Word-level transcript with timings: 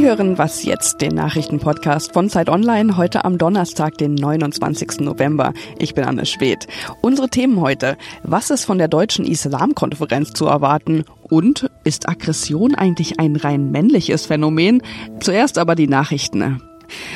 Sie 0.00 0.06
hören 0.06 0.38
Was 0.38 0.64
jetzt, 0.64 1.02
den 1.02 1.14
Nachrichtenpodcast 1.14 2.14
von 2.14 2.30
Zeit 2.30 2.48
Online, 2.48 2.96
heute 2.96 3.26
am 3.26 3.36
Donnerstag, 3.36 3.98
den 3.98 4.14
29. 4.14 5.00
November. 5.00 5.52
Ich 5.78 5.92
bin 5.92 6.04
Anne 6.04 6.24
Schwedt. 6.24 6.66
Unsere 7.02 7.28
Themen 7.28 7.60
heute. 7.60 7.98
Was 8.22 8.48
ist 8.48 8.64
von 8.64 8.78
der 8.78 8.88
deutschen 8.88 9.26
Islamkonferenz 9.26 10.32
zu 10.32 10.46
erwarten? 10.46 11.04
Und 11.20 11.70
ist 11.84 12.08
Aggression 12.08 12.74
eigentlich 12.74 13.20
ein 13.20 13.36
rein 13.36 13.70
männliches 13.72 14.24
Phänomen? 14.24 14.82
Zuerst 15.20 15.58
aber 15.58 15.74
die 15.74 15.86
Nachrichten. 15.86 16.62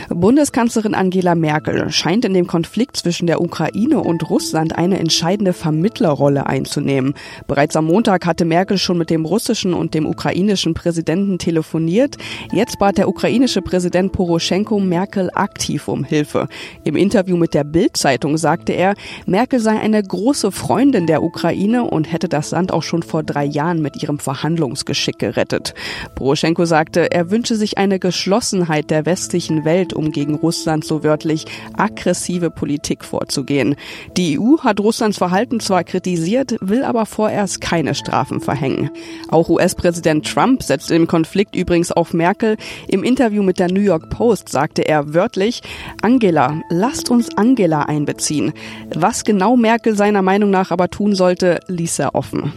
Bundeskanzlerin 0.09 0.95
Angela 0.95 1.35
Merkel 1.35 1.91
scheint 1.91 2.25
in 2.25 2.35
dem 2.35 2.47
Konflikt 2.47 2.97
zwischen 2.97 3.27
der 3.27 3.41
Ukraine 3.41 4.01
und 4.01 4.29
Russland 4.31 4.77
eine 4.77 4.99
entscheidende 4.99 5.53
Vermittlerrolle 5.53 6.47
einzunehmen. 6.47 7.15
Bereits 7.47 7.77
am 7.77 7.87
Montag 7.87 8.27
hatte 8.27 8.45
Merkel 8.45 8.79
schon 8.79 8.99
mit 8.99 9.11
dem 9.11 9.25
russischen 9.25 9.75
und 9.75 9.95
dem 9.95 10.07
ukrainischen 10.07 10.75
Präsidenten 10.75 11.39
telefoniert. 11.39 12.17
Jetzt 12.53 12.79
bat 12.79 12.99
der 12.99 13.09
ukrainische 13.09 13.63
Präsident 13.63 14.13
Poroschenko 14.13 14.79
Merkel 14.81 15.31
aktiv 15.35 15.89
um 15.89 16.05
Hilfe. 16.05 16.49
Im 16.85 16.97
Interview 16.97 17.37
mit 17.37 17.55
der 17.55 17.65
Bild-Zeitung 17.65 18.37
sagte 18.37 18.73
er, 18.73 18.95
Merkel 19.27 19.61
sei 19.61 19.79
eine 19.79 20.03
große 20.03 20.53
Freundin 20.53 21.07
der 21.07 21.23
Ukraine 21.23 21.85
und 21.85 22.13
hätte 22.13 22.29
das 22.29 22.51
Land 22.51 22.73
auch 22.73 22.83
schon 22.83 23.03
vor 23.03 23.23
drei 23.23 23.45
Jahren 23.45 23.81
mit 23.81 24.03
ihrem 24.03 24.19
Verhandlungsgeschick 24.19 25.19
gerettet. 25.19 25.75
Poroschenko 26.15 26.65
sagte, 26.65 27.11
er 27.11 27.31
wünsche 27.31 27.57
sich 27.57 27.79
eine 27.79 27.99
Geschlossenheit 27.99 28.91
der 28.91 29.07
westlichen 29.07 29.64
Welt, 29.65 29.93
um 29.93 30.13
gegen 30.13 30.35
Russland 30.35 30.85
so 30.85 31.03
wörtlich 31.03 31.47
aggressive 31.77 32.51
Politik 32.51 33.05
vorzugehen. 33.05 33.77
Die 34.17 34.39
EU 34.39 34.59
hat 34.59 34.81
Russlands 34.81 35.19
Verhalten 35.19 35.61
zwar 35.61 35.85
kritisiert, 35.85 36.57
will 36.61 36.85
aber 36.85 37.07
vorerst 37.07 37.61
keine 37.61 37.95
Strafen 37.95 38.41
verhängen. 38.41 38.91
Auch 39.29 39.49
US-Präsident 39.49 40.27
Trump 40.27 40.63
setzt 40.63 40.91
im 40.91 41.07
Konflikt 41.07 41.57
übrigens 41.57 41.93
auf 41.93 42.13
Merkel. 42.13 42.57
Im 42.89 43.05
Interview 43.05 43.43
mit 43.43 43.59
der 43.59 43.71
New 43.71 43.81
York 43.81 44.11
Post 44.11 44.49
sagte 44.49 44.87
er 44.87 45.15
wörtlich, 45.15 45.63
Angela, 46.03 46.61
lasst 46.69 47.11
uns 47.11 47.37
Angela 47.37 47.83
einbeziehen. 47.83 48.53
Was 48.95 49.25
genau 49.25 49.57
Merkel 49.57 49.97
seiner 49.97 50.23
Meinung 50.23 50.51
nach 50.51 50.71
aber 50.71 50.91
tun 50.91 51.15
sollte, 51.15 51.61
ließ 51.69 51.99
er 51.99 52.15
offen. 52.15 52.53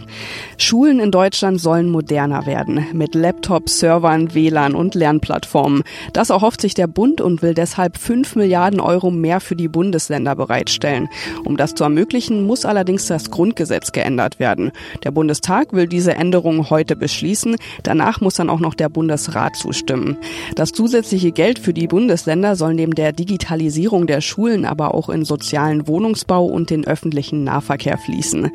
Schulen 0.58 1.00
in 1.00 1.12
Deutschland 1.12 1.62
sollen 1.62 1.90
moderner 1.90 2.46
werden, 2.46 2.88
mit 2.94 3.16
Laptops, 3.16 3.80
Servern, 3.80 4.34
WLAN 4.34 4.76
und 4.76 4.96
Lernplattformen. 4.96 5.84
Das 6.14 6.30
erhofft 6.30 6.62
sich 6.62 6.74
der 6.74 6.88
Bund 6.98 7.22
und 7.22 7.44
will 7.44 7.54
deshalb 7.54 7.96
5 7.96 8.36
Milliarden 8.38 8.80
Euro 8.80 9.12
mehr 9.12 9.40
für 9.40 9.56
die 9.56 9.68
Bundesländer 9.68 10.36
bereitstellen. 10.36 11.10
Um 11.46 11.56
das 11.56 11.76
zu 11.76 11.84
ermöglichen, 11.84 12.44
muss 12.44 12.66
allerdings 12.66 13.06
das 13.06 13.30
Grundgesetz 13.30 13.92
geändert 13.92 14.40
werden. 14.40 14.72
Der 15.04 15.12
Bundestag 15.12 15.74
will 15.74 15.86
diese 15.86 16.16
Änderung 16.16 16.72
heute 16.72 16.96
beschließen. 16.96 17.58
Danach 17.84 18.20
muss 18.20 18.34
dann 18.34 18.50
auch 18.50 18.60
noch 18.60 18.74
der 18.74 18.90
Bundesrat 18.90 19.56
zustimmen. 19.56 20.18
Das 20.56 20.72
zusätzliche 20.72 21.32
Geld 21.32 21.60
für 21.60 21.72
die 21.72 21.86
Bundesländer 21.86 22.56
soll 22.56 22.74
neben 22.74 22.96
der 22.96 23.12
Digitalisierung 23.12 24.08
der 24.08 24.22
Schulen 24.22 24.66
aber 24.66 24.96
auch 24.96 25.10
in 25.10 25.24
sozialen 25.24 25.88
Wohnungsbau 25.88 26.48
und 26.48 26.72
den 26.72 26.88
öffentlichen 26.88 27.44
Nahverkehr 27.44 28.00
fließen. 28.00 28.50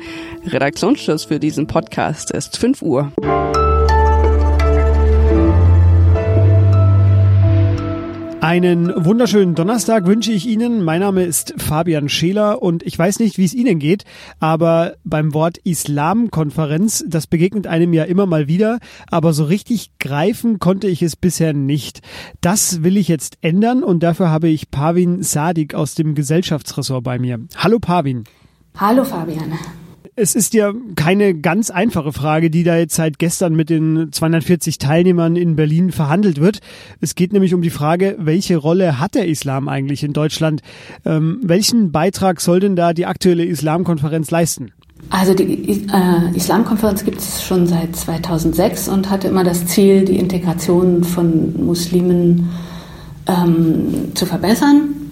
Redaktionsschluss 0.47 1.23
für 1.23 1.39
diesen 1.39 1.67
Podcast 1.67 2.29
ist 2.31 2.57
5 2.57 2.81
Uhr. 2.81 3.09
Einen 8.43 9.05
wunderschönen 9.05 9.55
Donnerstag 9.55 10.05
wünsche 10.05 10.33
ich 10.33 10.45
Ihnen. 10.45 10.83
Mein 10.83 10.99
Name 10.99 11.23
ist 11.23 11.53
Fabian 11.55 12.09
Scheler 12.09 12.61
und 12.61 12.83
ich 12.83 12.99
weiß 12.99 13.19
nicht, 13.19 13.37
wie 13.37 13.45
es 13.45 13.53
Ihnen 13.53 13.79
geht, 13.79 14.03
aber 14.41 14.95
beim 15.05 15.33
Wort 15.33 15.59
Islamkonferenz, 15.59 17.05
das 17.07 17.25
begegnet 17.25 17.67
einem 17.67 17.93
ja 17.93 18.03
immer 18.03 18.25
mal 18.25 18.49
wieder, 18.49 18.79
aber 19.07 19.31
so 19.31 19.45
richtig 19.45 19.97
greifen 19.97 20.59
konnte 20.59 20.87
ich 20.87 21.01
es 21.01 21.15
bisher 21.15 21.53
nicht. 21.53 22.01
Das 22.41 22.83
will 22.83 22.97
ich 22.97 23.07
jetzt 23.07 23.37
ändern 23.39 23.81
und 23.81 24.03
dafür 24.03 24.29
habe 24.29 24.49
ich 24.49 24.69
Pavin 24.69 25.23
Sadik 25.23 25.73
aus 25.73 25.95
dem 25.95 26.13
Gesellschaftsressort 26.13 27.01
bei 27.01 27.19
mir. 27.19 27.39
Hallo 27.55 27.79
Pavin. 27.79 28.25
Hallo 28.75 29.05
Fabian 29.05 29.53
es 30.15 30.35
ist 30.35 30.53
ja 30.53 30.73
keine 30.95 31.33
ganz 31.33 31.69
einfache 31.69 32.13
Frage, 32.13 32.49
die 32.49 32.63
da 32.63 32.77
jetzt 32.77 32.95
seit 32.95 33.17
gestern 33.17 33.55
mit 33.55 33.69
den 33.69 34.11
240 34.11 34.77
Teilnehmern 34.77 35.35
in 35.35 35.55
Berlin 35.55 35.91
verhandelt 35.91 36.39
wird. 36.39 36.59
Es 37.01 37.15
geht 37.15 37.33
nämlich 37.33 37.53
um 37.53 37.61
die 37.61 37.71
Frage, 37.71 38.15
welche 38.19 38.57
Rolle 38.57 38.99
hat 38.99 39.15
der 39.15 39.27
Islam 39.27 39.67
eigentlich 39.67 40.03
in 40.03 40.13
Deutschland? 40.13 40.61
Ähm, 41.05 41.39
welchen 41.41 41.91
Beitrag 41.91 42.41
soll 42.41 42.59
denn 42.59 42.75
da 42.75 42.93
die 42.93 43.05
aktuelle 43.05 43.45
Islamkonferenz 43.45 44.29
leisten? 44.29 44.71
Also 45.09 45.33
die 45.33 45.87
äh, 45.91 46.35
Islamkonferenz 46.35 47.03
gibt 47.03 47.17
es 47.17 47.43
schon 47.43 47.67
seit 47.67 47.95
2006 47.95 48.87
und 48.87 49.09
hatte 49.09 49.27
immer 49.27 49.43
das 49.43 49.65
Ziel, 49.65 50.05
die 50.05 50.17
Integration 50.17 51.03
von 51.03 51.65
Muslimen 51.65 52.49
ähm, 53.27 54.11
zu 54.13 54.25
verbessern. 54.25 55.02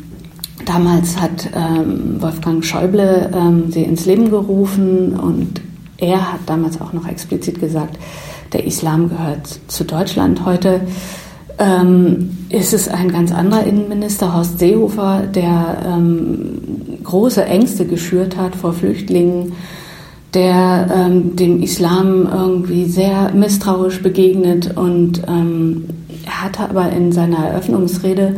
Damals 0.65 1.19
hat 1.19 1.49
ähm, 1.55 2.21
Wolfgang 2.21 2.63
Schäuble 2.63 3.29
ähm, 3.33 3.71
sie 3.71 3.83
ins 3.83 4.05
Leben 4.05 4.29
gerufen 4.29 5.13
und 5.19 5.61
er 5.97 6.33
hat 6.33 6.41
damals 6.45 6.81
auch 6.81 6.93
noch 6.93 7.07
explizit 7.07 7.59
gesagt, 7.59 7.97
der 8.53 8.65
Islam 8.65 9.09
gehört 9.09 9.59
zu 9.67 9.83
Deutschland. 9.83 10.45
Heute 10.45 10.81
ähm, 11.57 12.37
ist 12.49 12.73
es 12.73 12.87
ein 12.87 13.11
ganz 13.11 13.31
anderer 13.31 13.63
Innenminister, 13.63 14.33
Horst 14.35 14.59
Seehofer, 14.59 15.23
der 15.33 15.77
ähm, 15.85 16.61
große 17.03 17.45
Ängste 17.45 17.85
geschürt 17.85 18.37
hat 18.37 18.55
vor 18.55 18.73
Flüchtlingen, 18.73 19.53
der 20.33 20.89
ähm, 20.93 21.35
dem 21.35 21.61
Islam 21.61 22.27
irgendwie 22.31 22.85
sehr 22.85 23.31
misstrauisch 23.33 24.01
begegnet 24.01 24.75
und 24.75 25.21
ähm, 25.27 25.85
er 26.25 26.43
hatte 26.43 26.63
aber 26.63 26.89
in 26.91 27.11
seiner 27.11 27.45
Eröffnungsrede 27.47 28.35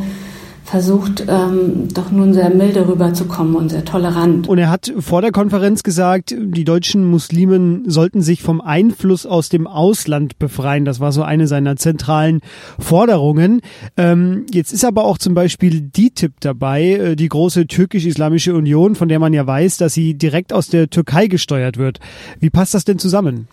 versucht, 0.74 1.26
ähm, 1.28 1.90
doch 1.94 2.10
nun 2.10 2.34
sehr 2.34 2.50
milde 2.50 2.88
rüberzukommen 2.88 3.54
und 3.54 3.70
sehr 3.70 3.86
tolerant. 3.86 4.48
Und 4.48 4.58
er 4.58 4.72
hat 4.72 4.92
vor 4.98 5.22
der 5.22 5.32
Konferenz 5.32 5.84
gesagt, 5.84 6.34
die 6.36 6.64
deutschen 6.64 7.06
Muslimen 7.06 7.88
sollten 7.88 8.24
sich 8.24 8.42
vom 8.42 8.60
Einfluss 8.60 9.28
aus 9.28 9.50
dem 9.50 9.68
Ausland 9.68 10.40
befreien. 10.40 10.84
Das 10.84 11.00
war 11.00 11.12
so 11.12 11.22
eine 11.22 11.46
seiner 11.46 11.76
zentralen 11.76 12.42
Forderungen. 12.80 13.62
Ähm, 13.98 14.48
jetzt 14.52 14.74
ist 14.74 14.84
aber 14.84 15.06
auch 15.06 15.20
zum 15.20 15.36
Beispiel 15.36 15.80
DITIB 15.80 16.34
dabei, 16.40 16.84
äh, 16.86 17.16
die 17.16 17.30
große 17.30 17.68
türkisch-islamische 17.68 18.56
Union, 18.56 18.96
von 18.96 19.10
der 19.10 19.20
man 19.20 19.32
ja 19.32 19.46
weiß, 19.46 19.78
dass 19.78 19.94
sie 19.94 20.16
direkt 20.16 20.54
aus 20.54 20.70
der 20.70 20.90
Türkei 20.90 21.28
gesteuert 21.28 21.78
wird. 21.78 22.00
Wie 22.40 22.50
passt 22.50 22.74
das 22.74 22.84
denn 22.84 22.98
zusammen? 22.98 23.48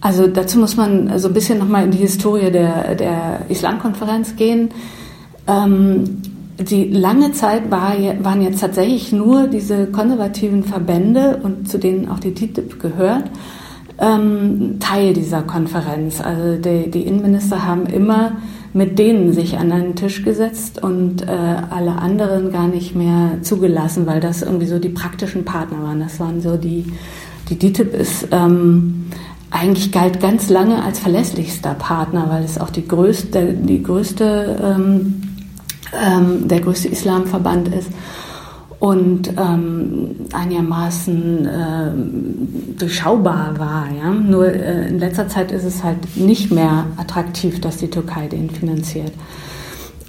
Also 0.00 0.26
dazu 0.26 0.58
muss 0.58 0.76
man 0.76 1.20
so 1.20 1.28
ein 1.28 1.34
bisschen 1.34 1.60
nochmal 1.60 1.84
in 1.84 1.92
die 1.92 1.98
Historie 1.98 2.50
der, 2.50 2.96
der 2.96 3.42
Islamkonferenz 3.48 4.34
gehen. 4.34 4.70
Ähm, 5.46 6.33
die 6.58 6.84
lange 6.84 7.32
Zeit 7.32 7.70
war, 7.70 7.94
waren 8.20 8.42
jetzt 8.42 8.60
tatsächlich 8.60 9.12
nur 9.12 9.48
diese 9.48 9.86
konservativen 9.86 10.62
Verbände 10.62 11.40
und 11.42 11.68
zu 11.68 11.78
denen 11.78 12.08
auch 12.08 12.20
die 12.20 12.34
TTIP 12.34 12.78
gehört, 12.80 13.24
ähm, 13.98 14.76
Teil 14.80 15.14
dieser 15.14 15.42
Konferenz. 15.42 16.20
Also 16.20 16.60
die, 16.60 16.90
die, 16.90 17.02
Innenminister 17.02 17.66
haben 17.66 17.86
immer 17.86 18.32
mit 18.72 18.98
denen 18.98 19.32
sich 19.32 19.56
an 19.56 19.70
einen 19.70 19.94
Tisch 19.94 20.24
gesetzt 20.24 20.82
und 20.82 21.22
äh, 21.22 21.26
alle 21.28 21.92
anderen 21.92 22.50
gar 22.50 22.66
nicht 22.66 22.96
mehr 22.96 23.38
zugelassen, 23.42 24.06
weil 24.06 24.20
das 24.20 24.42
irgendwie 24.42 24.66
so 24.66 24.80
die 24.80 24.88
praktischen 24.88 25.44
Partner 25.44 25.82
waren. 25.84 26.00
Das 26.00 26.18
waren 26.18 26.40
so 26.40 26.56
die, 26.56 26.84
die 27.48 27.58
DTIP 27.58 27.94
ist 27.94 28.28
ähm, 28.32 29.06
eigentlich 29.50 29.92
galt 29.92 30.20
ganz 30.20 30.50
lange 30.50 30.82
als 30.82 30.98
verlässlichster 30.98 31.74
Partner, 31.74 32.26
weil 32.28 32.42
es 32.42 32.58
auch 32.58 32.70
die 32.70 32.86
größte, 32.86 33.54
die 33.54 33.80
größte 33.80 34.60
ähm, 34.60 35.33
ähm, 36.02 36.48
der 36.48 36.60
größte 36.60 36.88
Islamverband 36.88 37.68
ist 37.68 37.90
und 38.78 39.32
ähm, 39.38 40.16
einigermaßen 40.32 41.46
äh, 41.46 42.78
durchschaubar 42.78 43.58
war. 43.58 43.86
Ja? 43.96 44.10
Nur 44.10 44.46
äh, 44.46 44.88
in 44.88 44.98
letzter 44.98 45.28
Zeit 45.28 45.52
ist 45.52 45.64
es 45.64 45.82
halt 45.82 46.16
nicht 46.16 46.50
mehr 46.50 46.86
attraktiv, 46.96 47.60
dass 47.60 47.78
die 47.78 47.88
Türkei 47.88 48.28
den 48.28 48.50
finanziert. 48.50 49.12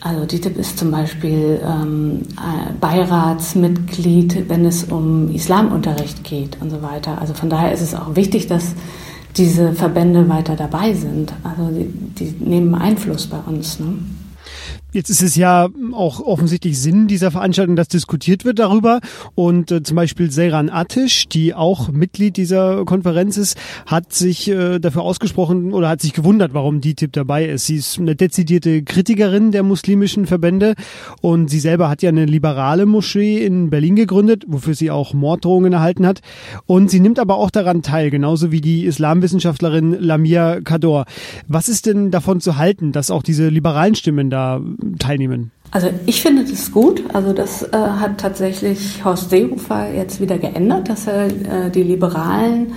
Also 0.01 0.25
DITIB 0.25 0.57
ist 0.57 0.77
zum 0.77 0.91
Beispiel 0.91 1.59
ähm, 1.63 2.23
äh, 2.33 2.73
Beiratsmitglied, 2.79 4.49
wenn 4.49 4.65
es 4.65 4.83
um 4.83 5.33
Islamunterricht 5.33 6.23
geht 6.23 6.61
und 6.61 6.69
so 6.69 6.81
weiter. 6.83 7.19
Also 7.19 7.33
von 7.33 7.49
daher 7.49 7.71
ist 7.71 7.81
es 7.81 7.95
auch 7.95 8.15
wichtig, 8.15 8.47
dass 8.47 8.73
diese 9.37 9.73
Verbände 9.73 10.29
weiter 10.29 10.55
dabei 10.55 10.93
sind. 10.93 11.33
Also 11.43 11.71
die, 11.71 11.87
die 11.87 12.35
nehmen 12.43 12.75
Einfluss 12.75 13.27
bei 13.27 13.39
uns. 13.47 13.79
Ne? 13.79 13.95
Jetzt 14.95 15.09
ist 15.09 15.21
es 15.21 15.35
ja 15.35 15.67
auch 15.91 16.21
offensichtlich 16.21 16.79
Sinn 16.79 17.07
dieser 17.07 17.29
Veranstaltung, 17.29 17.75
dass 17.75 17.89
diskutiert 17.89 18.45
wird 18.45 18.59
darüber. 18.59 19.01
Und 19.35 19.69
äh, 19.69 19.83
zum 19.83 19.97
Beispiel 19.97 20.31
Seyran 20.31 20.69
Atish, 20.69 21.27
die 21.27 21.53
auch 21.53 21.89
Mitglied 21.91 22.37
dieser 22.37 22.85
Konferenz 22.85 23.35
ist, 23.35 23.57
hat 23.85 24.13
sich 24.13 24.49
äh, 24.49 24.79
dafür 24.79 25.01
ausgesprochen 25.01 25.73
oder 25.73 25.89
hat 25.89 25.99
sich 25.99 26.13
gewundert, 26.13 26.53
warum 26.53 26.79
DITIB 26.79 27.11
dabei 27.11 27.45
ist. 27.45 27.65
Sie 27.65 27.75
ist 27.75 27.99
eine 27.99 28.15
dezidierte 28.15 28.83
Kritikerin 28.83 29.51
der 29.51 29.63
muslimischen 29.63 30.27
Verbände 30.27 30.75
und 31.19 31.49
sie 31.49 31.59
selber 31.59 31.89
hat 31.89 32.01
ja 32.01 32.07
eine 32.07 32.23
liberale 32.23 32.85
Moschee 32.85 33.43
in 33.45 33.69
Berlin 33.69 33.97
gegründet, 33.97 34.45
wofür 34.47 34.75
sie 34.75 34.91
auch 34.91 35.13
Morddrohungen 35.13 35.73
erhalten 35.73 36.07
hat. 36.07 36.21
Und 36.67 36.89
sie 36.89 37.01
nimmt 37.01 37.19
aber 37.19 37.35
auch 37.35 37.49
daran 37.49 37.81
teil, 37.81 38.11
genauso 38.11 38.53
wie 38.53 38.61
die 38.61 38.85
Islamwissenschaftlerin 38.85 39.91
Lamia 39.99 40.61
Kador. 40.61 41.03
Was 41.49 41.67
ist 41.67 41.85
denn 41.85 42.11
davon 42.11 42.39
zu 42.39 42.55
halten, 42.55 42.93
dass 42.93 43.11
auch 43.11 43.23
diese 43.23 43.49
liberalen 43.49 43.95
Stimmen 43.95 44.29
da 44.29 44.61
teilnehmen? 44.99 45.51
Also 45.71 45.89
ich 46.05 46.21
finde 46.21 46.45
das 46.45 46.71
gut. 46.71 47.03
Also 47.13 47.33
das 47.33 47.63
äh, 47.63 47.75
hat 47.75 48.19
tatsächlich 48.19 49.03
Horst 49.03 49.29
Seehofer 49.29 49.93
jetzt 49.93 50.21
wieder 50.21 50.37
geändert, 50.37 50.89
dass 50.89 51.07
er 51.07 51.25
äh, 51.25 51.71
die 51.71 51.83
Liberalen 51.83 52.73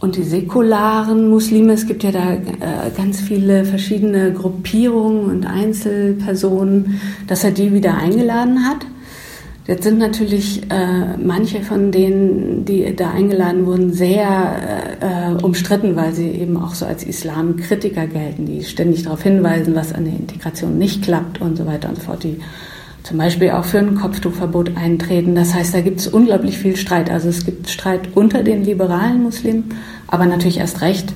und 0.00 0.16
die 0.16 0.22
säkularen 0.22 1.28
Muslime, 1.28 1.74
es 1.74 1.86
gibt 1.86 2.02
ja 2.02 2.10
da 2.10 2.32
äh, 2.32 2.90
ganz 2.96 3.20
viele 3.20 3.64
verschiedene 3.64 4.32
Gruppierungen 4.32 5.24
und 5.24 5.46
Einzelpersonen, 5.46 7.00
dass 7.26 7.44
er 7.44 7.50
die 7.50 7.72
wieder 7.72 7.96
eingeladen 7.96 8.66
hat. 8.66 8.86
Jetzt 9.70 9.84
sind 9.84 9.98
natürlich 9.98 10.62
äh, 10.68 11.16
manche 11.16 11.60
von 11.60 11.92
denen, 11.92 12.64
die 12.64 12.92
da 12.96 13.12
eingeladen 13.12 13.66
wurden, 13.66 13.92
sehr 13.92 14.98
äh, 15.00 15.44
umstritten, 15.44 15.94
weil 15.94 16.12
sie 16.12 16.28
eben 16.28 16.56
auch 16.56 16.74
so 16.74 16.86
als 16.86 17.04
Islamkritiker 17.04 18.08
gelten, 18.08 18.46
die 18.46 18.64
ständig 18.64 19.04
darauf 19.04 19.22
hinweisen, 19.22 19.76
was 19.76 19.92
an 19.92 20.06
der 20.06 20.14
Integration 20.14 20.76
nicht 20.76 21.04
klappt 21.04 21.40
und 21.40 21.56
so 21.56 21.66
weiter 21.66 21.88
und 21.88 21.98
so 21.98 22.02
fort, 22.02 22.24
die 22.24 22.40
zum 23.04 23.18
Beispiel 23.18 23.50
auch 23.50 23.62
für 23.62 23.78
ein 23.78 23.94
Kopftuchverbot 23.94 24.76
eintreten. 24.76 25.36
Das 25.36 25.54
heißt, 25.54 25.72
da 25.72 25.82
gibt 25.82 26.00
es 26.00 26.08
unglaublich 26.08 26.58
viel 26.58 26.74
Streit. 26.74 27.08
Also 27.08 27.28
es 27.28 27.46
gibt 27.46 27.70
Streit 27.70 28.08
unter 28.16 28.42
den 28.42 28.64
liberalen 28.64 29.22
Muslimen, 29.22 29.76
aber 30.08 30.26
natürlich 30.26 30.58
erst 30.58 30.80
recht 30.80 31.14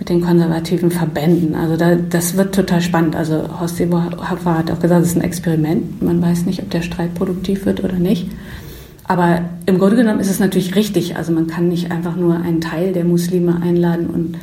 mit 0.00 0.08
den 0.08 0.22
konservativen 0.22 0.90
Verbänden. 0.90 1.54
Also 1.54 1.76
da, 1.76 1.94
das 1.94 2.36
wird 2.36 2.54
total 2.54 2.80
spannend. 2.80 3.14
Also 3.14 3.60
Horst 3.60 3.76
Seehofer 3.76 4.58
hat 4.58 4.70
auch 4.70 4.80
gesagt, 4.80 5.02
es 5.02 5.10
ist 5.10 5.16
ein 5.16 5.22
Experiment. 5.22 6.02
Man 6.02 6.20
weiß 6.20 6.46
nicht, 6.46 6.62
ob 6.62 6.70
der 6.70 6.80
Streit 6.82 7.14
produktiv 7.14 7.66
wird 7.66 7.84
oder 7.84 7.94
nicht. 7.94 8.28
Aber 9.04 9.42
im 9.66 9.78
Grunde 9.78 9.96
genommen 9.96 10.18
ist 10.18 10.30
es 10.30 10.40
natürlich 10.40 10.74
richtig. 10.74 11.16
Also 11.16 11.32
man 11.32 11.48
kann 11.48 11.68
nicht 11.68 11.92
einfach 11.92 12.16
nur 12.16 12.36
einen 12.36 12.62
Teil 12.62 12.94
der 12.94 13.04
Muslime 13.04 13.60
einladen 13.62 14.06
und 14.06 14.38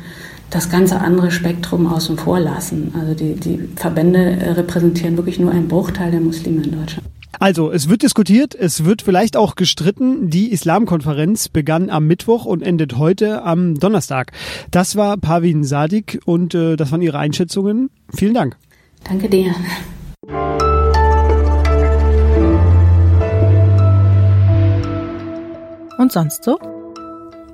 das 0.50 0.70
ganze 0.70 1.00
andere 1.00 1.32
Spektrum 1.32 1.86
außen 1.86 2.16
vor 2.16 2.38
lassen. 2.38 2.94
Also 2.98 3.14
die, 3.14 3.34
die 3.34 3.68
Verbände 3.74 4.54
repräsentieren 4.56 5.16
wirklich 5.16 5.40
nur 5.40 5.50
einen 5.50 5.66
Bruchteil 5.68 6.12
der 6.12 6.20
Muslime 6.20 6.62
in 6.62 6.78
Deutschland. 6.78 7.06
Also, 7.38 7.70
es 7.70 7.88
wird 7.88 8.02
diskutiert, 8.02 8.54
es 8.54 8.84
wird 8.84 9.02
vielleicht 9.02 9.36
auch 9.36 9.54
gestritten. 9.54 10.30
Die 10.30 10.50
Islamkonferenz 10.50 11.48
begann 11.48 11.90
am 11.90 12.06
Mittwoch 12.06 12.44
und 12.44 12.62
endet 12.62 12.96
heute 12.96 13.42
am 13.42 13.74
Donnerstag. 13.74 14.32
Das 14.70 14.96
war 14.96 15.16
Pavin 15.16 15.64
Sadik 15.64 16.20
und 16.24 16.54
äh, 16.54 16.76
das 16.76 16.90
waren 16.90 17.02
Ihre 17.02 17.18
Einschätzungen. 17.18 17.90
Vielen 18.14 18.34
Dank. 18.34 18.56
Danke 19.04 19.28
dir. 19.28 19.54
Und 25.98 26.12
sonst 26.12 26.44
so? 26.44 26.58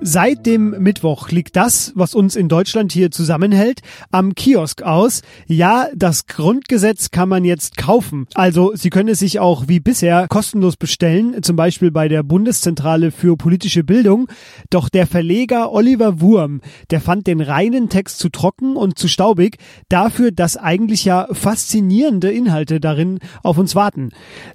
Seit 0.06 0.45
dem 0.45 0.83
Mittwoch 0.83 1.31
liegt 1.31 1.56
das, 1.56 1.91
was 1.95 2.15
uns 2.15 2.37
in 2.37 2.51
Deutschland 2.51 2.93
hier 2.93 3.11
zusammenhält, 3.11 3.81
am 4.11 4.35
Kiosk 4.35 4.83
aus. 4.83 5.23
Ja, 5.47 5.87
das 5.97 6.27
Grundgesetz 6.27 7.11
kann 7.11 7.31
man 7.31 7.43
jetzt 7.43 7.79
kaufen. 7.79 8.27
Also 8.35 8.73
Sie 8.75 8.91
können 8.91 9.09
es 9.09 9.21
sich 9.21 9.41
auch 9.41 9.67
wie 9.67 9.81
bisher 9.81 10.29
kostenlos 10.29 10.77
bestellen, 10.77 11.43
zum 11.43 11.56
Beispiel 11.56 11.91
bei 11.91 12.09
der 12.09 12.23
Bundeszentrale 12.23 13.12
für 13.12 13.39
politische 13.39 13.83
Bildung. 13.83 14.29
Doch 14.69 14.91
der 14.91 15.06
Verleger 15.06 15.73
Oliver 15.73 16.21
Wurm, 16.21 16.61
der 16.91 17.01
fand 17.01 17.27
den 17.27 17.41
reinen 17.41 17.89
Text 17.89 18.19
zu 18.19 18.29
trocken 18.29 18.77
und 18.77 18.99
zu 18.99 19.09
staubig, 19.09 19.56
dafür, 19.89 20.33
dass 20.33 20.59
eigentlich 20.59 21.06
ja 21.06 21.29
faszinierende 21.33 22.31
Inhalte 22.31 22.79
darin 22.79 23.21
auf 23.43 23.56
uns 23.56 23.75
warten. 23.75 24.11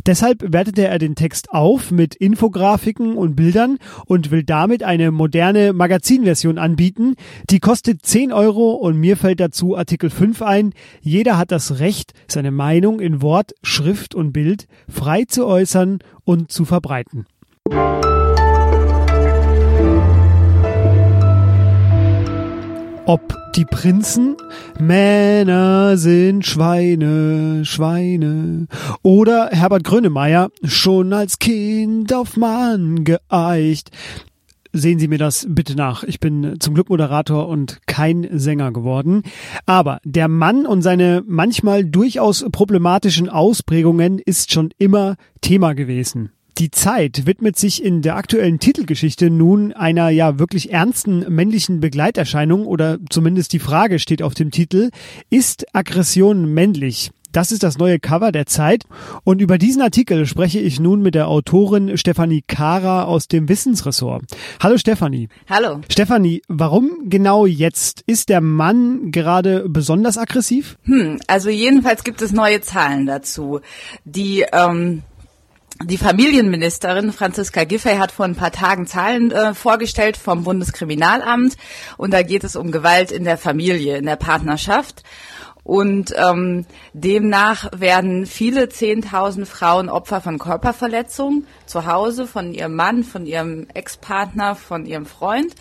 Deshalb 0.06 0.54
wertete 0.54 0.88
er 0.88 1.00
den 1.00 1.16
Text 1.16 1.50
auf 1.50 1.90
mit 1.90 2.14
Infografiken 2.14 3.16
und 3.16 3.36
Bildern 3.36 3.80
und 4.06 4.30
will 4.30 4.44
damit 4.44 4.84
eine 4.84 5.10
moderne 5.10 5.39
moderne 5.40 5.72
Magazinversion 5.72 6.58
anbieten. 6.58 7.16
Die 7.50 7.62
kostet 7.62 8.06
10 8.06 8.34
Euro 8.34 8.72
und 8.72 8.98
mir 8.98 9.16
fällt 9.16 9.40
dazu 9.40 9.78
Artikel 9.78 10.10
5 10.10 10.42
ein. 10.42 10.74
Jeder 11.00 11.38
hat 11.38 11.52
das 11.52 11.80
Recht, 11.80 12.12
seine 12.28 12.52
Meinung 12.52 13.00
in 13.00 13.22
Wort, 13.22 13.54
Schrift 13.64 14.16
und 14.16 14.34
Bild 14.34 14.68
frei 14.90 15.24
zu 15.24 15.46
äußern 15.46 16.00
und 16.26 16.52
zu 16.52 16.66
verbreiten. 16.66 17.26
Ob 23.06 23.34
die 23.56 23.64
Prinzen 23.66 24.36
Männer 24.78 25.96
sind 25.96 26.46
Schweine, 26.46 27.64
Schweine. 27.64 28.68
Oder 29.04 29.52
Herbert 29.52 29.86
Grönemeyer 29.86 30.50
schon 30.66 31.14
als 31.14 31.40
Kind 31.40 32.14
auf 32.14 32.36
Mann 32.36 33.06
geeicht 33.06 33.90
sehen 34.74 35.00
Sie 35.00 35.08
mir 35.08 35.18
das 35.18 35.48
bitte 35.50 35.76
nach. 35.76 36.04
Ich 36.04 36.20
bin 36.20 36.56
zum 36.60 36.74
Glück 36.74 36.90
Moderator 36.90 37.48
und 37.48 37.80
kein 37.86 38.28
Sänger 38.32 38.72
geworden. 38.72 39.24
Aber 39.66 40.00
der 40.04 40.28
Mann 40.28 40.66
und 40.66 40.82
seine 40.82 41.24
manchmal 41.26 41.86
durchaus 41.86 42.46
problematischen 42.52 43.30
Ausprägungen 43.30 44.20
ist 44.20 44.52
schon 44.52 44.70
immer 44.78 45.16
Thema 45.42 45.74
gewesen. 45.74 46.32
Die 46.58 46.72
Zeit 46.72 47.26
widmet 47.26 47.58
sich 47.58 47.82
in 47.82 48.02
der 48.02 48.18
aktuellen 48.18 48.60
Titelgeschichte 48.60 49.30
nun 49.30 49.72
einer 49.72 50.10
ja 50.10 50.40
wirklich 50.40 50.74
ernsten 50.74 51.20
männlichen 51.34 51.80
Begleiterscheinung 51.80 52.66
oder 52.66 52.98
zumindest 53.10 53.54
die 53.54 53.60
Frage 53.60 53.98
steht 53.98 54.22
auf 54.22 54.34
dem 54.34 54.52
Titel, 54.52 54.90
ist 55.30 55.74
Aggression 55.74 56.54
männlich? 56.54 57.12
Das 57.32 57.52
ist 57.52 57.62
das 57.62 57.78
neue 57.78 58.00
Cover 58.00 58.32
der 58.32 58.48
Zeit. 58.48 58.86
Und 59.24 59.42
über 59.42 59.58
diesen 59.58 59.82
Artikel 59.82 60.26
spreche 60.26 60.60
ich 60.60 60.80
nun 60.80 61.02
mit 61.02 61.14
der 61.14 61.28
Autorin 61.28 61.96
Stefanie 61.98 62.44
Kara 62.48 63.04
aus 63.04 63.28
dem 63.28 63.48
Wissensressort. 63.48 64.24
Hallo 64.62 64.78
Stefanie. 64.78 65.30
Hallo. 65.48 65.82
Stefanie, 65.92 66.42
warum 66.48 67.04
genau 67.06 67.46
jetzt? 67.46 68.04
Ist 68.08 68.30
der 68.30 68.42
Mann 68.42 69.12
gerade 69.12 69.70
besonders 69.70 70.18
aggressiv? 70.18 70.78
Hm, 70.84 71.20
also 71.28 71.50
jedenfalls 71.50 72.04
gibt 72.04 72.22
es 72.24 72.32
neue 72.32 72.62
Zahlen 72.62 73.06
dazu. 73.06 73.60
Die 74.06 74.46
ähm 74.52 75.04
die 75.84 75.98
Familienministerin 75.98 77.14
Franziska 77.14 77.64
Giffey 77.64 77.96
hat 77.96 78.12
vor 78.12 78.26
ein 78.26 78.36
paar 78.36 78.52
Tagen 78.52 78.86
Zahlen 78.86 79.32
äh, 79.32 79.54
vorgestellt 79.54 80.18
vom 80.18 80.44
Bundeskriminalamt 80.44 81.56
und 81.98 82.12
da 82.14 82.22
geht 82.22 82.44
es 82.44 82.56
um 82.58 82.72
Gewalt 82.72 83.12
in 83.12 83.24
der 83.24 83.38
Familie, 83.38 83.98
in 83.98 84.06
der 84.06 84.18
Partnerschaft. 84.18 85.04
Und 85.64 86.14
ähm, 86.18 86.66
demnach 86.94 87.70
werden 87.80 88.26
viele 88.26 88.70
Zehntausend 88.70 89.48
Frauen 89.48 89.90
Opfer 89.90 90.20
von 90.20 90.40
Körperverletzungen 90.40 91.46
zu 91.66 91.86
Hause 91.86 92.28
von 92.28 92.54
ihrem 92.54 92.76
Mann, 92.76 93.04
von 93.04 93.26
ihrem 93.26 93.68
Ex-Partner, 93.74 94.56
von 94.56 94.86
ihrem 94.86 95.06
Freund. 95.06 95.54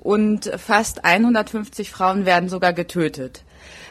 Und 0.00 0.50
fast 0.56 1.04
150 1.04 1.90
Frauen 1.90 2.26
werden 2.26 2.48
sogar 2.48 2.72
getötet. 2.72 3.44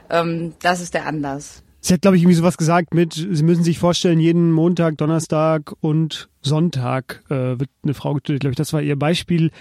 Ähm, 0.10 0.54
das 0.62 0.82
ist 0.82 0.94
der 0.94 1.08
Anlass. 1.08 1.63
Sie 1.86 1.94
hat, 1.94 2.02
glaube 2.02 2.16
ich, 2.16 2.24
irgendwie 2.24 2.38
sowas 2.38 2.56
gesagt 2.56 2.94
mit, 2.94 3.12
Sie 3.14 3.44
müssen 3.44 3.66
sich 3.66 3.78
vorstellen, 3.78 4.22
jeden 4.22 4.54
Montag, 4.54 4.98
Donnerstag 4.98 5.74
und 5.82 6.30
Sonntag 6.42 7.26
äh, 7.30 7.60
wird 7.60 7.70
eine 7.84 7.94
Frau 7.94 8.14
getötet. 8.14 8.40
Glaube 8.40 8.54
ich, 8.54 8.58
das 8.58 8.72
war 8.72 8.82
ihr 8.82 8.98
Beispiel. 8.98 9.52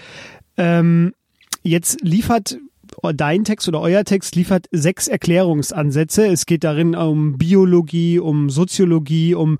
Ähm, 0.55 1.13
jetzt 1.63 1.99
liefert 2.01 2.57
dein 3.13 3.43
Text 3.43 3.67
oder 3.67 3.81
euer 3.81 4.05
Text 4.05 4.37
liefert 4.37 4.67
sechs 4.71 5.09
Erklärungsansätze. 5.09 6.25
Es 6.27 6.45
geht 6.45 6.63
darin 6.63 6.95
um 6.95 7.37
Biologie, 7.37 8.19
um 8.19 8.49
Soziologie, 8.49 9.35
um 9.35 9.57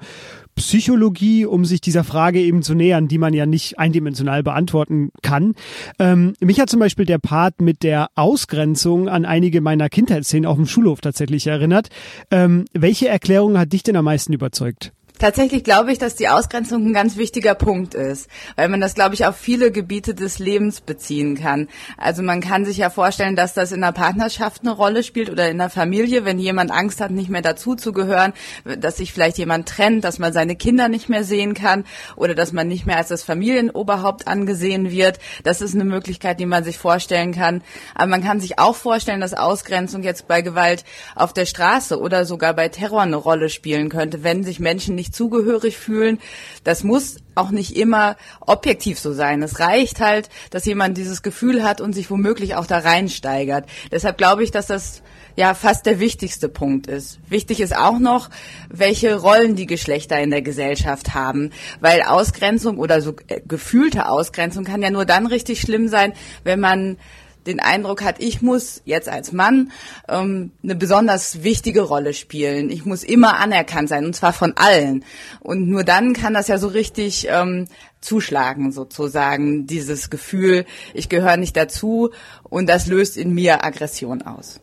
Psychologie, 0.56 1.46
um 1.46 1.66
sich 1.66 1.82
dieser 1.82 2.04
Frage 2.04 2.40
eben 2.40 2.64
zu 2.64 2.74
nähern, 2.76 3.08
die 3.08 3.18
man 3.18 3.34
ja 3.34 3.46
nicht 3.46 3.80
eindimensional 3.80 4.44
beantworten 4.44 5.12
kann. 5.22 5.56
Ähm, 6.00 6.34
mich 6.40 6.60
hat 6.60 6.70
zum 6.70 6.80
Beispiel 6.80 7.06
der 7.06 7.20
Part 7.20 7.62
mit 7.62 7.84
der 7.84 8.08
Ausgrenzung 8.16 9.10
an 9.10 9.26
einige 9.26 9.62
meiner 9.62 9.90
Kindheitsszenen 9.90 10.46
auf 10.46 10.58
dem 10.58 10.68
Schulhof 10.68 11.02
tatsächlich 11.02 11.48
erinnert. 11.48 11.90
Ähm, 12.32 12.66
welche 12.74 13.08
Erklärung 13.08 13.58
hat 13.58 13.74
dich 13.74 13.84
denn 13.84 13.96
am 13.96 14.06
meisten 14.06 14.34
überzeugt? 14.34 14.94
Tatsächlich 15.20 15.64
glaube 15.64 15.92
ich, 15.92 16.00
dass 16.00 16.16
die 16.16 16.28
Ausgrenzung 16.28 16.86
ein 16.86 16.94
ganz 16.94 17.18
wichtiger 17.18 17.54
Punkt 17.54 17.94
ist, 17.94 18.28
weil 18.56 18.68
man 18.68 18.82
das, 18.82 18.96
glaube 18.96 19.14
ich, 19.14 19.26
auf 19.26 19.38
viele 19.38 19.72
Gebiete 19.72 20.16
des 20.16 20.40
Lebens 20.40 20.82
beziehen 20.82 21.36
kann. 21.36 21.70
Also 21.98 22.24
man 22.24 22.42
kann 22.42 22.66
sich 22.66 22.78
ja 22.78 22.90
vorstellen, 22.90 23.36
dass 23.36 23.54
das 23.54 23.72
in 23.72 23.82
der 23.82 23.92
Partnerschaft 23.92 24.64
eine 24.64 24.72
Rolle 24.72 25.04
spielt 25.04 25.30
oder 25.30 25.50
in 25.50 25.60
der 25.60 25.70
Familie, 25.70 26.26
wenn 26.26 26.40
jemand 26.40 26.72
Angst 26.72 27.00
hat, 27.00 27.12
nicht 27.12 27.30
mehr 27.30 27.44
dazuzugehören, 27.44 28.34
dass 28.80 28.98
sich 28.98 29.14
vielleicht 29.14 29.38
jemand 29.38 29.70
trennt, 29.70 30.04
dass 30.04 30.18
man 30.18 30.34
seine 30.34 30.56
Kinder 30.56 30.90
nicht 30.90 31.10
mehr 31.10 31.24
sehen 31.24 31.54
kann 31.54 31.86
oder 32.16 32.34
dass 32.34 32.52
man 32.52 32.68
nicht 32.68 32.86
mehr 32.86 32.98
als 32.98 33.10
das 33.10 33.24
Familienoberhaupt 33.24 34.28
angesehen 34.28 34.90
wird. 34.90 35.20
Das 35.44 35.62
ist 35.62 35.76
eine 35.76 35.86
Möglichkeit, 35.86 36.40
die 36.40 36.48
man 36.48 36.64
sich 36.64 36.80
vorstellen 36.80 37.34
kann. 37.34 37.62
Aber 37.94 38.08
man 38.08 38.24
kann 38.24 38.40
sich 38.40 38.58
auch 38.58 38.76
vorstellen, 38.76 39.22
dass 39.22 39.36
Ausgrenzung 39.36 40.02
jetzt 40.02 40.28
bei 40.28 40.42
Gewalt 40.42 40.84
auf 41.16 41.34
der 41.34 41.46
Straße 41.46 42.00
oder 42.00 42.26
sogar 42.26 42.54
bei 42.56 42.68
Terror 42.68 43.02
eine 43.02 43.16
Rolle 43.16 43.50
spielen 43.50 43.90
könnte, 43.90 44.24
wenn 44.24 44.44
sich 44.44 44.60
Menschen 44.60 44.96
nicht 44.96 45.03
zugehörig 45.12 45.78
fühlen. 45.78 46.20
Das 46.64 46.84
muss 46.84 47.18
auch 47.36 47.52
nicht 47.52 47.76
immer 47.76 48.16
objektiv 48.40 49.00
so 49.00 49.12
sein. 49.12 49.42
Es 49.42 49.60
reicht 49.60 50.00
halt, 50.00 50.30
dass 50.52 50.66
jemand 50.66 50.98
dieses 50.98 51.22
Gefühl 51.22 51.64
hat 51.64 51.82
und 51.82 51.94
sich 51.94 52.10
womöglich 52.10 52.56
auch 52.56 52.68
da 52.68 52.80
reinsteigert. 52.80 53.66
Deshalb 53.92 54.18
glaube 54.18 54.44
ich, 54.44 54.52
dass 54.52 54.68
das 54.68 55.02
ja 55.36 55.54
fast 55.54 55.86
der 55.86 56.00
wichtigste 56.00 56.50
Punkt 56.50 56.88
ist. 56.88 57.20
Wichtig 57.28 57.60
ist 57.60 57.76
auch 57.76 58.00
noch, 58.00 58.30
welche 58.70 59.16
Rollen 59.16 59.56
die 59.56 59.66
Geschlechter 59.66 60.20
in 60.20 60.30
der 60.30 60.42
Gesellschaft 60.42 61.14
haben, 61.14 61.50
weil 61.80 62.04
Ausgrenzung 62.04 62.78
oder 62.78 63.02
so 63.02 63.16
äh, 63.28 63.42
gefühlte 63.48 64.08
Ausgrenzung 64.10 64.64
kann 64.64 64.82
ja 64.82 64.92
nur 64.92 65.06
dann 65.06 65.26
richtig 65.26 65.62
schlimm 65.62 65.88
sein, 65.88 66.14
wenn 66.44 66.60
man 66.60 66.98
den 67.46 67.60
Eindruck 67.60 68.04
hat, 68.04 68.16
ich 68.20 68.42
muss 68.42 68.82
jetzt 68.86 69.10
als 69.10 69.32
Mann 69.32 69.72
ähm, 70.08 70.52
eine 70.64 70.76
besonders 70.76 71.44
wichtige 71.44 71.82
Rolle 71.82 72.14
spielen. 72.14 72.70
Ich 72.70 72.86
muss 72.86 73.04
immer 73.04 73.38
anerkannt 73.38 73.90
sein 73.90 74.06
und 74.06 74.16
zwar 74.16 74.34
von 74.34 74.54
allen. 74.56 75.04
Und 75.40 75.68
nur 75.68 75.84
dann 75.84 76.14
kann 76.14 76.34
das 76.34 76.48
ja 76.48 76.58
so 76.58 76.68
richtig 76.68 77.28
ähm, 77.30 77.68
zuschlagen 78.02 78.72
sozusagen, 78.72 79.66
dieses 79.66 80.10
Gefühl, 80.10 80.66
ich 80.94 81.10
gehöre 81.10 81.38
nicht 81.38 81.56
dazu 81.56 82.12
und 82.44 82.68
das 82.68 82.88
löst 82.88 83.18
in 83.18 83.34
mir 83.34 83.64
Aggression 83.64 84.22
aus. 84.22 84.60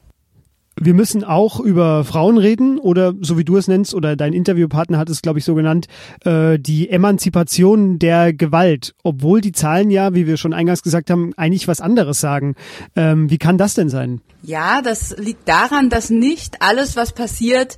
Wir 0.77 0.95
müssen 0.95 1.25
auch 1.25 1.61
über 1.61 2.05
Frauen 2.05 2.39
reden 2.39 2.79
oder 2.79 3.13
so 3.21 3.37
wie 3.37 3.45
du 3.45 3.57
es 3.57 3.69
nennst 3.69 3.93
oder 3.95 4.17
dein 4.17 4.33
Interviewpartner 4.33 4.99
hat 4.99 5.11
es, 5.11 5.21
glaube 5.21 5.39
ich, 5.39 5.45
so 5.45 5.55
genannt, 5.55 5.89
äh, 6.25 6.59
die 6.59 6.89
Emanzipation 6.89 7.99
der 7.99 8.33
Gewalt, 8.33 8.95
obwohl 9.03 9.41
die 9.41 9.53
Zahlen 9.53 9.91
ja, 9.91 10.15
wie 10.15 10.27
wir 10.27 10.37
schon 10.37 10.55
eingangs 10.55 10.83
gesagt 10.83 11.11
haben, 11.11 11.33
eigentlich 11.37 11.69
was 11.69 11.81
anderes 11.81 12.21
sagen. 12.21 12.55
Ähm, 12.97 13.29
wie 13.31 13.39
kann 13.39 13.59
das 13.59 13.75
denn 13.75 13.91
sein? 13.91 14.21
Ja, 14.43 14.81
das 14.81 15.17
liegt 15.19 15.49
daran, 15.49 15.91
dass 15.91 16.09
nicht 16.09 16.63
alles, 16.63 16.97
was 16.97 17.13
passiert, 17.13 17.77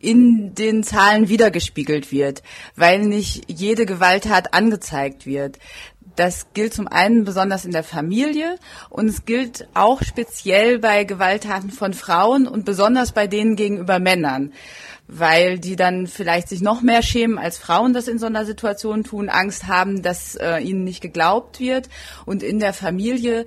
in 0.00 0.54
den 0.54 0.82
Zahlen 0.82 1.28
wiedergespiegelt 1.28 2.10
wird, 2.10 2.42
weil 2.74 3.00
nicht 3.00 3.44
jede 3.48 3.86
Gewalttat 3.86 4.54
angezeigt 4.54 5.26
wird. 5.26 5.58
Das 6.16 6.52
gilt 6.54 6.74
zum 6.74 6.88
einen 6.88 7.24
besonders 7.24 7.64
in 7.64 7.72
der 7.72 7.84
Familie 7.84 8.56
und 8.88 9.08
es 9.08 9.24
gilt 9.24 9.68
auch 9.74 10.02
speziell 10.02 10.78
bei 10.78 11.04
Gewalttaten 11.04 11.70
von 11.70 11.94
Frauen 11.94 12.46
und 12.46 12.64
besonders 12.64 13.12
bei 13.12 13.26
denen 13.26 13.56
gegenüber 13.56 13.98
Männern, 13.98 14.52
weil 15.06 15.58
die 15.58 15.76
dann 15.76 16.06
vielleicht 16.06 16.48
sich 16.48 16.60
noch 16.60 16.82
mehr 16.82 17.02
schämen, 17.02 17.38
als 17.38 17.58
Frauen 17.58 17.92
das 17.92 18.08
in 18.08 18.18
so 18.18 18.26
einer 18.26 18.44
Situation 18.44 19.04
tun, 19.04 19.28
Angst 19.28 19.66
haben, 19.66 20.02
dass 20.02 20.36
äh, 20.36 20.58
ihnen 20.58 20.84
nicht 20.84 21.00
geglaubt 21.00 21.60
wird. 21.60 21.88
Und 22.26 22.42
in 22.42 22.60
der 22.60 22.72
Familie 22.72 23.46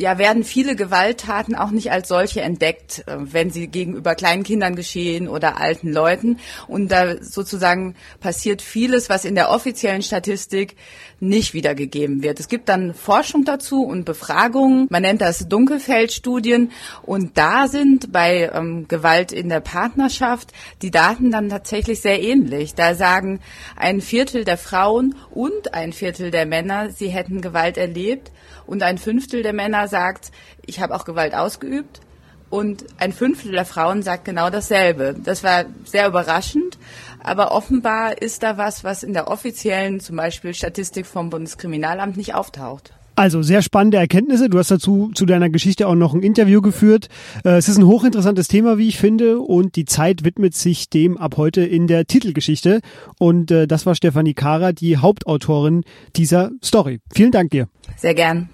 ja, 0.00 0.18
werden 0.18 0.44
viele 0.44 0.76
Gewalttaten 0.76 1.54
auch 1.54 1.70
nicht 1.70 1.92
als 1.92 2.08
solche 2.08 2.40
entdeckt, 2.40 3.04
äh, 3.06 3.16
wenn 3.18 3.50
sie 3.50 3.68
gegenüber 3.68 4.14
kleinen 4.14 4.44
Kindern 4.44 4.74
geschehen 4.74 5.28
oder 5.28 5.60
alten 5.60 5.92
Leuten. 5.92 6.38
Und 6.66 6.90
da 6.90 7.22
sozusagen 7.22 7.94
passiert 8.18 8.62
vieles, 8.62 9.10
was 9.10 9.24
in 9.24 9.34
der 9.34 9.50
offiziellen 9.50 10.02
Statistik 10.02 10.76
nicht 11.20 11.52
wiedergegeben 11.52 12.22
wird. 12.22 12.40
Es 12.40 12.48
gibt 12.48 12.70
dann 12.70 12.94
Forschung 12.94 13.44
dazu 13.44 13.82
und 13.82 14.04
Befragungen. 14.04 14.86
Man 14.90 15.02
nennt 15.02 15.20
das 15.20 15.48
Dunkelfeldstudien. 15.48 16.72
Und 17.02 17.36
da 17.36 17.68
sind 17.68 18.10
bei 18.10 18.50
ähm, 18.54 18.88
Gewalt 18.88 19.32
in 19.32 19.50
der 19.50 19.60
Partnerschaft 19.60 20.52
die 20.80 20.90
Daten 20.90 21.30
dann 21.30 21.50
tatsächlich 21.50 22.00
sehr 22.00 22.22
ähnlich. 22.22 22.74
Da 22.74 22.94
sagen 22.94 23.40
ein 23.76 24.00
Viertel 24.00 24.44
der 24.44 24.56
Frauen 24.56 25.14
und 25.30 25.74
ein 25.74 25.92
Viertel 25.92 26.30
der 26.30 26.46
Männer, 26.46 26.90
sie 26.90 27.08
hätten 27.08 27.42
Gewalt 27.42 27.76
erlebt. 27.76 28.32
Und 28.66 28.82
ein 28.82 28.98
Fünftel 28.98 29.42
der 29.42 29.52
Männer 29.52 29.88
sagt, 29.90 30.32
ich 30.64 30.80
habe 30.80 30.94
auch 30.94 31.04
Gewalt 31.04 31.34
ausgeübt. 31.34 32.00
Und 32.48 32.84
ein 32.98 33.12
Fünftel 33.12 33.52
der 33.52 33.64
Frauen 33.64 34.02
sagt 34.02 34.24
genau 34.24 34.50
dasselbe. 34.50 35.14
Das 35.22 35.44
war 35.44 35.66
sehr 35.84 36.08
überraschend, 36.08 36.78
aber 37.22 37.52
offenbar 37.52 38.20
ist 38.20 38.42
da 38.42 38.58
was, 38.58 38.82
was 38.82 39.04
in 39.04 39.12
der 39.12 39.28
offiziellen, 39.28 40.00
zum 40.00 40.16
Beispiel 40.16 40.52
Statistik 40.52 41.06
vom 41.06 41.30
Bundeskriminalamt 41.30 42.16
nicht 42.16 42.34
auftaucht. 42.34 42.92
Also 43.20 43.42
sehr 43.42 43.60
spannende 43.60 43.98
Erkenntnisse. 43.98 44.48
Du 44.48 44.58
hast 44.58 44.70
dazu 44.70 45.10
zu 45.14 45.26
deiner 45.26 45.50
Geschichte 45.50 45.86
auch 45.86 45.94
noch 45.94 46.14
ein 46.14 46.22
Interview 46.22 46.62
geführt. 46.62 47.08
Äh, 47.44 47.58
es 47.58 47.68
ist 47.68 47.76
ein 47.76 47.86
hochinteressantes 47.86 48.48
Thema, 48.48 48.78
wie 48.78 48.88
ich 48.88 48.98
finde, 48.98 49.40
und 49.40 49.76
die 49.76 49.84
Zeit 49.84 50.24
widmet 50.24 50.54
sich 50.54 50.88
dem 50.88 51.18
ab 51.18 51.36
heute 51.36 51.60
in 51.60 51.86
der 51.86 52.06
Titelgeschichte. 52.06 52.80
Und 53.18 53.50
äh, 53.50 53.66
das 53.66 53.84
war 53.84 53.94
Stefanie 53.94 54.34
Kara, 54.34 54.72
die 54.72 54.96
Hauptautorin 54.96 55.84
dieser 56.16 56.50
Story. 56.64 57.00
Vielen 57.12 57.30
Dank 57.30 57.50
dir. 57.50 57.68
Sehr 57.96 58.14
gern. 58.14 58.48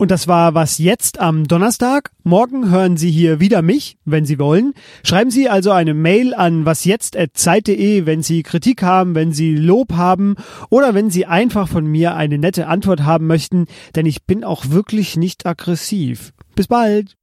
Und 0.00 0.12
das 0.12 0.28
war 0.28 0.54
was 0.54 0.78
jetzt 0.78 1.18
am 1.18 1.48
Donnerstag. 1.48 2.12
Morgen 2.22 2.70
hören 2.70 2.96
Sie 2.96 3.10
hier 3.10 3.40
wieder 3.40 3.62
mich, 3.62 3.98
wenn 4.04 4.24
Sie 4.24 4.38
wollen. 4.38 4.74
Schreiben 5.02 5.32
Sie 5.32 5.48
also 5.48 5.72
eine 5.72 5.92
Mail 5.92 6.34
an 6.34 6.64
wasjetzt@zeit.de, 6.64 8.06
wenn 8.06 8.22
Sie 8.22 8.44
Kritik 8.44 8.84
haben, 8.84 9.16
wenn 9.16 9.32
Sie 9.32 9.56
Lob 9.56 9.94
haben 9.94 10.36
oder 10.70 10.94
wenn 10.94 11.10
Sie 11.10 11.26
einfach 11.26 11.66
von 11.68 11.84
mir 11.84 12.14
eine 12.14 12.38
nette 12.38 12.68
Antwort 12.68 13.02
haben 13.02 13.26
möchten, 13.26 13.66
denn 13.96 14.06
ich 14.06 14.24
bin 14.24 14.44
auch 14.44 14.70
wirklich 14.70 15.16
nicht 15.16 15.46
aggressiv. 15.46 16.32
Bis 16.54 16.68
bald. 16.68 17.16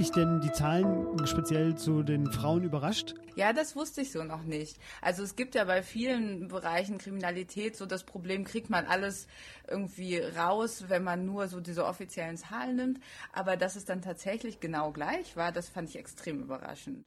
dich 0.00 0.10
denn 0.12 0.40
die 0.40 0.52
Zahlen 0.52 0.99
speziell 1.26 1.76
zu 1.76 2.02
den 2.02 2.30
Frauen 2.32 2.64
überrascht? 2.64 3.14
Ja, 3.36 3.52
das 3.52 3.76
wusste 3.76 4.02
ich 4.02 4.12
so 4.12 4.24
noch 4.24 4.42
nicht. 4.42 4.76
Also 5.00 5.22
es 5.22 5.36
gibt 5.36 5.54
ja 5.54 5.64
bei 5.64 5.82
vielen 5.82 6.48
Bereichen 6.48 6.98
Kriminalität 6.98 7.76
so 7.76 7.86
das 7.86 8.04
Problem, 8.04 8.44
kriegt 8.44 8.70
man 8.70 8.86
alles 8.86 9.26
irgendwie 9.68 10.18
raus, 10.18 10.84
wenn 10.88 11.04
man 11.04 11.24
nur 11.24 11.48
so 11.48 11.60
diese 11.60 11.86
offiziellen 11.86 12.36
Zahlen 12.36 12.76
nimmt. 12.76 13.00
Aber 13.32 13.56
dass 13.56 13.76
es 13.76 13.84
dann 13.84 14.02
tatsächlich 14.02 14.60
genau 14.60 14.90
gleich 14.90 15.36
war, 15.36 15.52
das 15.52 15.68
fand 15.68 15.88
ich 15.88 15.96
extrem 15.96 16.42
überraschend. 16.42 16.98